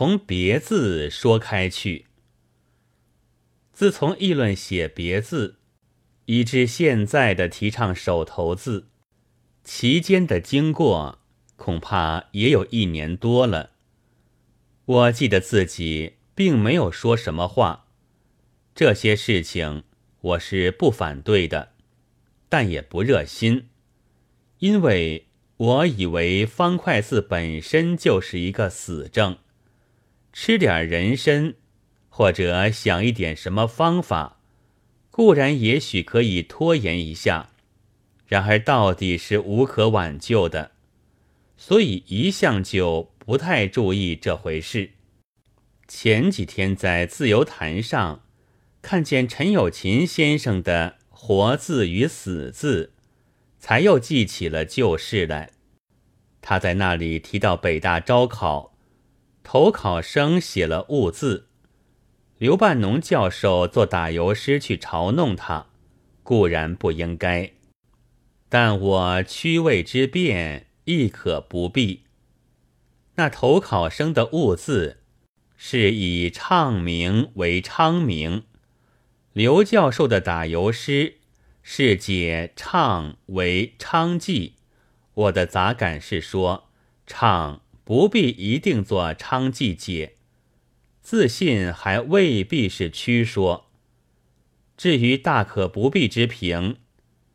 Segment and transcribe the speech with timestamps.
[0.00, 2.06] 从别字说开去。
[3.70, 5.58] 自从议论写别字，
[6.24, 8.88] 以至现在的提倡手头字，
[9.62, 11.18] 其间的经过
[11.56, 13.72] 恐怕也有一年多了。
[14.86, 17.88] 我记得自己并没有说什么话，
[18.74, 19.84] 这些事情
[20.22, 21.74] 我是不反对的，
[22.48, 23.68] 但也不热心，
[24.60, 25.26] 因为
[25.58, 29.36] 我以为方块字本身就是一个死症，
[30.32, 31.54] 吃点人参，
[32.08, 34.40] 或者想一点什么方法，
[35.10, 37.50] 固然也许可以拖延一下，
[38.26, 40.72] 然而到底是无可挽救的，
[41.56, 43.10] 所以一向就。
[43.30, 44.90] 不太注意这回事。
[45.86, 48.24] 前几天在自由坛上
[48.82, 52.94] 看见陈友琴先生的“活字与死字”，
[53.60, 55.50] 才又记起了旧事来。
[56.40, 58.69] 他在那里提到北大招考，
[59.42, 61.48] 投考生写了误字，
[62.38, 65.66] 刘半农教授做打油诗去嘲弄他，
[66.22, 67.52] 固然不应该，
[68.48, 72.04] 但我区位之变亦可不必。
[73.16, 74.98] 那投考生的误字，
[75.56, 78.44] 是以唱名为昌明；
[79.32, 81.18] 刘教授的打油诗
[81.62, 84.54] 是解唱为昌记。
[85.12, 86.70] 我的杂感是说，
[87.06, 90.14] 唱不必一定做昌记解，
[91.02, 93.68] 自信还未必是曲说。
[94.76, 96.76] 至于大可不必之评，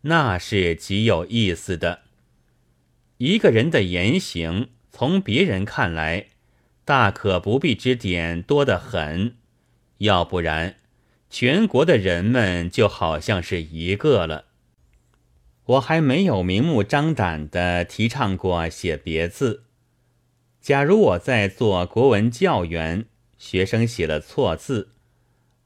[0.00, 2.00] 那是极有意思的。
[3.18, 4.70] 一个人的言行。
[4.90, 6.26] 从别人看来，
[6.84, 9.36] 大可不必之点多得很，
[9.98, 10.78] 要不然，
[11.30, 14.46] 全国的人们就好像是一个了。
[15.66, 19.66] 我还没有明目张胆地提倡过写别字。
[20.60, 23.06] 假如我在做国文教员，
[23.38, 24.92] 学生写了错字，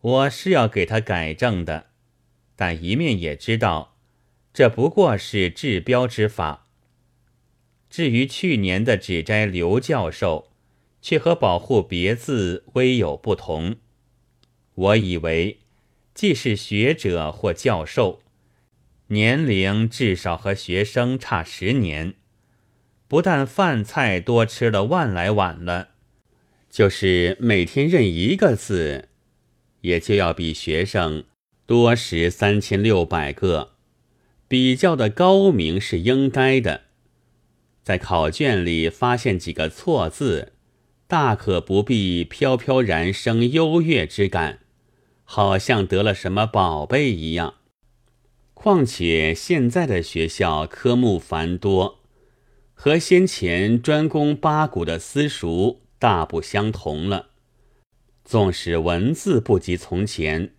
[0.00, 1.86] 我是要给他改正的，
[2.54, 3.96] 但一面也知道，
[4.52, 6.68] 这不过是治标之法。
[7.90, 10.52] 至于去年的指摘刘教授，
[11.02, 13.76] 却和保护别字微有不同。
[14.74, 15.58] 我以为，
[16.14, 18.22] 既是学者或教授，
[19.08, 22.14] 年龄至少和学生差十年，
[23.14, 25.90] 不但饭菜多吃了万来碗了，
[26.68, 29.08] 就是每天认一个字，
[29.82, 31.22] 也就要比学生
[31.64, 33.74] 多识三千六百个，
[34.48, 36.80] 比较的高明是应该的。
[37.84, 40.54] 在考卷里发现几个错字，
[41.06, 44.58] 大可不必飘飘然生优越之感，
[45.22, 47.54] 好像得了什么宝贝一样。
[48.54, 52.00] 况且现在的学校科目繁多，
[52.84, 57.30] 和先前专攻八股的私塾大不相同了。
[58.26, 60.52] 纵使文字不及从前，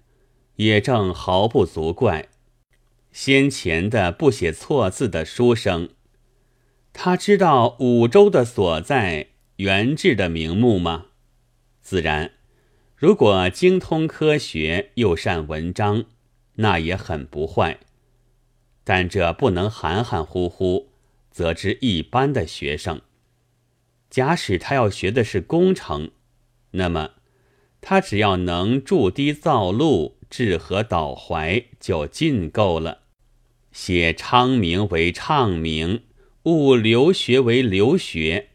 [0.55, 2.29] 也正毫不足怪。
[3.11, 5.89] 先前的不写错字的书生。
[6.91, 9.27] 他知道五洲的所在，
[9.57, 11.05] 元志的名目吗？
[11.83, 12.31] 自然，
[12.95, 16.05] 如果精通科学又善文章，
[16.55, 17.77] 那也很不坏。
[18.83, 20.87] 但这不能含含糊糊，
[21.35, 23.01] 则知一般的学生。
[24.09, 26.11] 假使他要学的是工程，
[26.71, 27.15] 那么
[27.81, 32.99] 他只要能筑堤造路、治河导淮，就尽够了。
[33.73, 36.03] 写昌明为畅明。
[36.43, 38.51] 物留学为留学，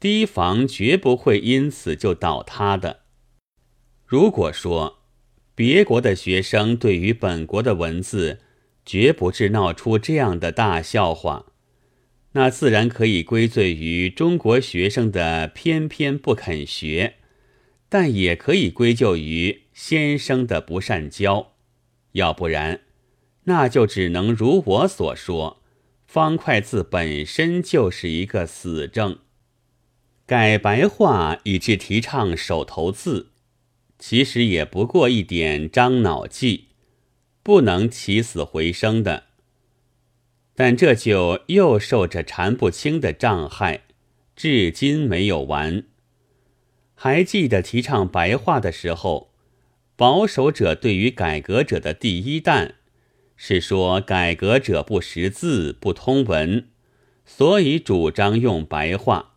[0.00, 3.02] 堤防绝不会因此就倒塌的。
[4.04, 5.00] 如果说
[5.54, 8.40] 别国的学生对于本国的文字
[8.84, 11.44] 绝不致闹出这样的大笑话，
[12.38, 17.16] 那自然可以归罪于中国学生的偏偏不肯学，
[17.88, 21.54] 但也可以归咎于先生的不善教。
[22.12, 22.82] 要不然，
[23.46, 25.60] 那就只能如我所说。
[26.06, 29.18] 方块字本身就是一个死症，
[30.24, 33.32] 改白话以致提倡手头字，
[33.98, 36.68] 其实也不过一点张脑计，
[37.42, 39.24] 不能起死回生的。
[40.60, 43.82] 但这就又受着缠不清的障害，
[44.34, 45.84] 至今没有完。
[46.96, 49.30] 还记得提倡白话的时候，
[49.94, 52.74] 保守者对于改革者的第一弹。
[53.36, 56.66] 是说改革者不识字不通文，
[57.24, 59.36] 所以主张用白话。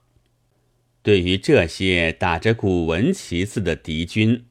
[1.04, 4.46] 对于这些打着古文旗子的敌军，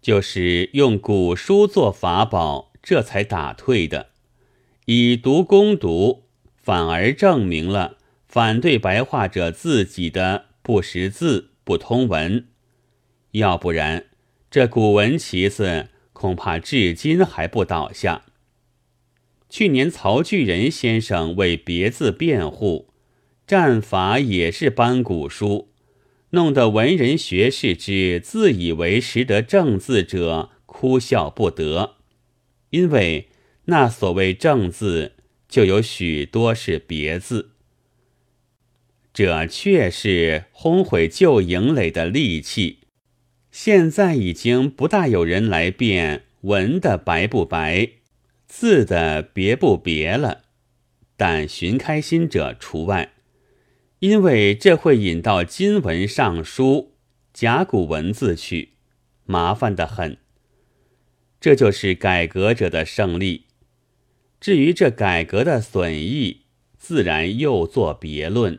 [0.00, 4.09] 就是用古书做法宝，这才打退的。
[4.92, 6.24] 以毒攻毒，
[6.56, 12.48] 反而证明了反对白话者自己的不识字不通文。
[13.30, 14.06] 要不然，
[14.50, 18.24] 这古文旗子恐怕至今还不倒下。
[19.48, 22.88] 去年曹巨仁先生为别字辩护，
[23.46, 25.68] 战法也是班古书，
[26.30, 31.94] 弄得文人学士之自以为识得正字者哭笑不得，
[32.70, 33.28] 因为
[33.70, 35.12] 那所谓正字
[35.48, 37.52] 就有许多是别字，
[39.14, 42.80] 这却是轰毁旧营垒的利器。
[43.52, 47.90] 现在已经不大有人来辨文的白不白。
[48.48, 50.42] 字的别不别了，
[51.16, 53.12] 但寻开心者除外，
[54.00, 56.96] 因为这会引到金文上书、
[57.32, 58.70] 甲骨文字去，
[59.24, 60.16] 麻烦的很。
[61.40, 63.46] 这就是改革者的胜利。
[64.40, 66.40] 至于这改革的损益，
[66.78, 68.58] 自然又作别论。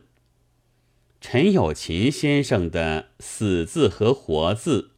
[1.19, 4.92] 陈友琴先生的死字和活字，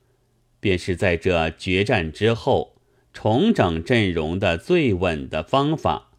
[0.59, 2.73] 便是在这决战之后。
[3.15, 6.09] 重整阵容的最稳的方法，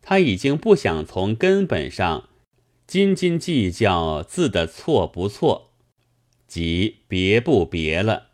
[0.00, 2.30] 他已经不想从根本上
[2.86, 5.72] 斤斤计较字的错不错，
[6.48, 8.28] 即别不别了。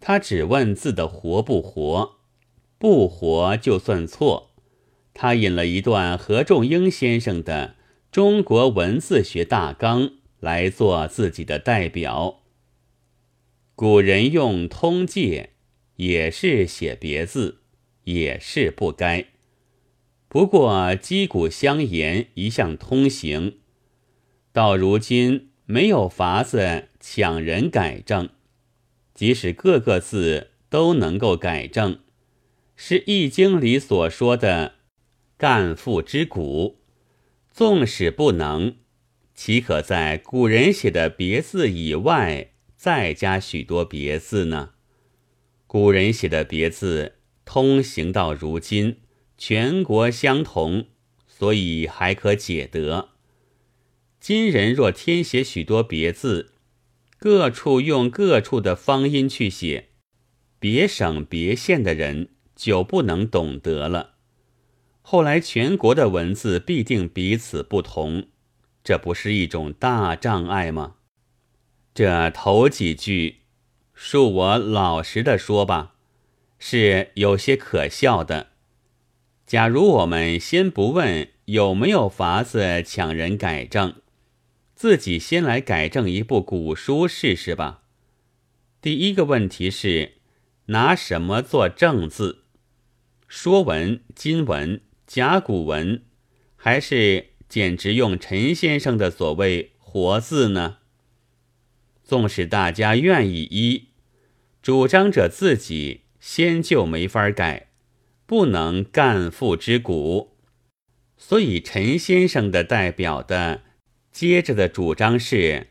[0.00, 2.16] 他只问字的活不活，
[2.78, 4.52] 不活就算错。
[5.16, 7.76] 他引了一段何仲英先生的
[8.14, 10.02] 《中国文字学大纲》
[10.38, 12.42] 来做自己的代表。
[13.74, 15.50] 古人用通介。
[15.96, 17.62] 也是写别字，
[18.04, 19.28] 也是不该。
[20.28, 23.54] 不过击鼓相言一向通行，
[24.52, 28.28] 到如今没有法子抢人改正，
[29.14, 32.00] 即使个个字都能够改正，
[32.76, 34.74] 是《易经》里所说的
[35.36, 36.78] “干父之古”。
[37.52, 38.76] 纵使不能，
[39.34, 44.74] 岂可在古人写的别字以外再加许多别字呢？
[45.66, 47.14] 古人写的别字
[47.46, 48.98] 通行到如今，
[49.38, 50.88] 全国相同，
[51.26, 53.10] 所以还可解得。
[54.20, 56.52] 今人若添写许多别字，
[57.18, 59.88] 各处用各处的方音去写，
[60.58, 64.15] 别省别县的人就不能懂得了。
[65.08, 68.26] 后来全国的文字必定彼此不同，
[68.82, 70.96] 这不是一种大障碍吗？
[71.94, 73.42] 这头几句。
[73.96, 75.94] 恕我老实的说吧，
[76.58, 78.48] 是有些可笑的。
[79.46, 83.94] 假如我们先不问有没有法子抢人改正，
[84.74, 87.84] 自己先来改正一部古书试试吧。
[88.80, 90.14] 第一个问题是
[90.66, 92.42] 拿什么做正字？
[93.28, 96.02] 说文、金文、甲骨文，
[96.56, 100.78] 还是简直用陈先生的所谓活字呢？
[102.02, 103.88] 纵使大家愿意依，
[104.60, 107.68] 主张者自己先就没法改，
[108.26, 110.36] 不能干父之古，
[111.16, 113.62] 所以陈先生的代表的
[114.12, 115.68] 接着的主张是，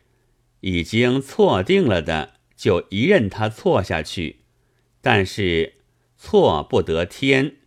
[0.61, 4.41] 已经错定了的就一任他错下去，
[5.01, 5.73] 但是
[6.17, 7.57] 错不得天，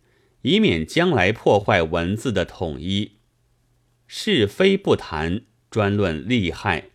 [0.49, 3.19] 以免将来破坏文字的统一。
[4.07, 6.89] 是非不谈，专论利害。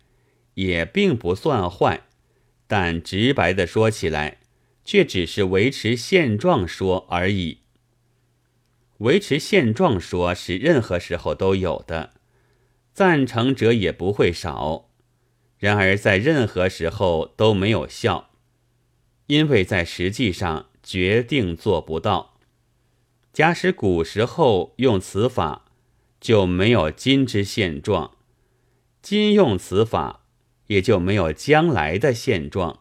[0.54, 2.02] 也并不算坏，
[2.66, 4.38] 但直白的说起来，
[4.84, 7.58] 却只是维持现状说而已。
[8.98, 12.14] 维持现状说是任何时候都有的，
[12.92, 14.90] 赞成者也不会少。
[15.58, 18.30] 然而在任何时候都没有效，
[19.26, 22.33] 因为在实际上决定做不到。
[23.34, 25.66] 假使古时候用此法，
[26.18, 28.12] 就没有今之现状；
[29.02, 30.22] 今用此法。
[30.68, 32.80] 也就没有将来的现状，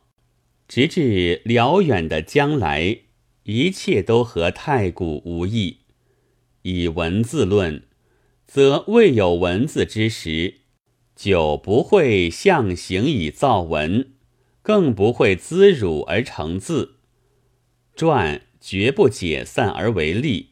[0.70, 3.00] 直至辽远的将来，
[3.44, 5.80] 一切都和太古无异。
[6.62, 7.84] 以文字论，
[8.48, 10.62] 则未有文字之时，
[11.14, 14.14] 久不会象形以造文，
[14.62, 17.00] 更不会滋辱而成字。
[17.98, 20.52] 传绝不解散而为利，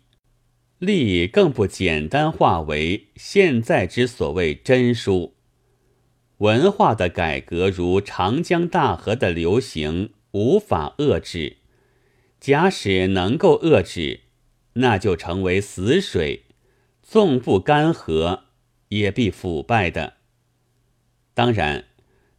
[0.80, 5.36] 利更不简单化为现在之所谓真书。
[6.40, 11.60] 文化的改革如长江大河的流行，无法遏制；
[12.38, 14.20] 假使能够遏制，
[14.74, 16.44] 那就成为死水，
[17.02, 18.42] 纵不干涸，
[18.90, 20.16] 也必腐败的。
[21.34, 21.86] 当然，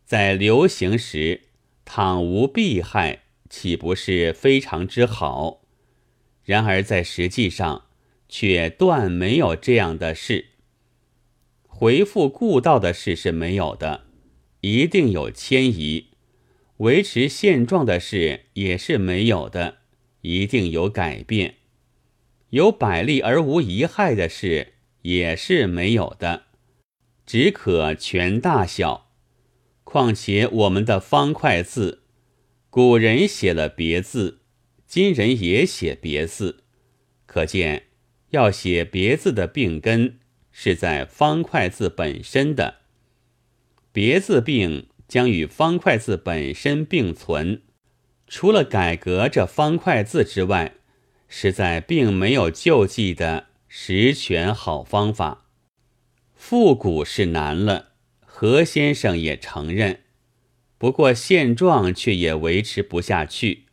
[0.04, 1.44] 在流行时，
[1.86, 5.61] 倘无避害，岂不是非常之好？
[6.44, 7.86] 然而在实际上，
[8.28, 10.46] 却断没有这样的事。
[11.66, 14.04] 回复故道的事是没有的，
[14.60, 16.08] 一定有迁移，
[16.78, 19.78] 维持现状的事也是没有的，
[20.20, 21.54] 一定有改变；
[22.50, 26.44] 有百利而无一害的事也是没有的，
[27.26, 29.10] 只可全大小。
[29.84, 32.02] 况且我们的方块字，
[32.70, 34.41] 古人写了别字，
[34.92, 36.64] 今人也写别字，
[37.24, 37.84] 可见
[38.28, 40.18] 要写别字的病根
[40.50, 42.80] 是在方块字本身的，
[43.90, 44.88] 别字病。
[45.08, 47.62] 将与方块字本身并存，
[48.26, 50.74] 除了改革这方块字之外，
[51.26, 55.46] 实在并没有救济的十全好方法。
[56.34, 60.00] 复古是难了，何先生也承认。
[60.76, 63.64] 不过现状却也维持不下去，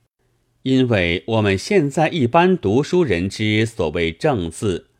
[0.69, 4.91] 因为我们现在一般读书人之所谓正字，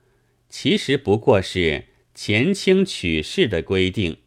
[0.50, 1.86] 其实不过是
[2.16, 4.18] 前清取士的规定，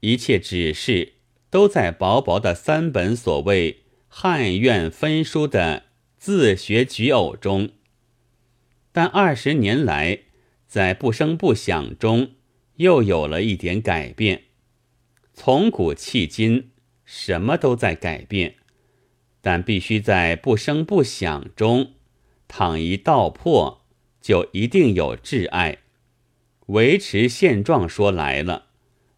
[0.00, 1.12] 一切指示。
[1.48, 5.84] 都在薄薄的三本所谓汉苑分书的
[6.18, 7.68] 自学举偶中，
[8.90, 10.18] 但二十年来，
[10.66, 12.32] 在不声不响中
[12.78, 14.46] 又有了一点改变。
[15.32, 16.70] 从古迄今，
[17.04, 18.56] 什么都在改变，
[19.44, 21.92] 但必须在不声不响中，
[22.48, 23.84] 倘一道破，
[24.22, 25.80] 就一定有挚爱。
[26.68, 28.68] 维持现状说来了，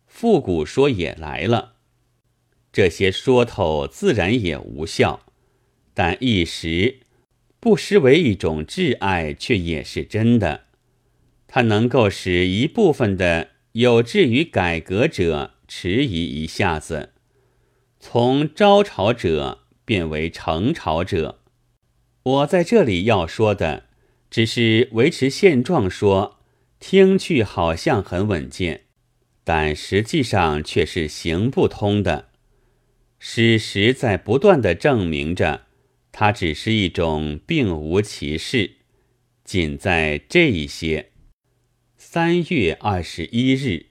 [0.09, 1.75] 复古说也来了。
[2.73, 5.21] 这些说头自然也无效，
[5.95, 6.97] 但一时
[7.61, 10.65] 不失为一种挚爱，却也是真的。
[11.47, 17.13] 它能够使一部分的有志于改革者迟疑一下子，
[18.01, 21.41] 从招潮者变为成潮者。
[22.23, 23.85] 我在这里要说的，
[24.29, 26.39] 只是维持现状，说
[26.79, 28.83] 听去好像很稳健，
[29.45, 32.29] 但实际上却是行不通的。
[33.19, 35.67] 史实在不断的证明着，
[36.13, 38.73] 它只是一种并无其事。
[39.45, 41.13] 仅在这一些。
[41.97, 43.87] 三月二十一日。